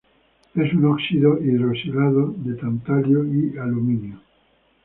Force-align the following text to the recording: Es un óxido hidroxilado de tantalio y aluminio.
Es 0.55 0.73
un 0.73 0.85
óxido 0.85 1.37
hidroxilado 1.39 2.33
de 2.37 2.55
tantalio 2.55 3.23
y 3.31 3.55
aluminio. 3.59 4.19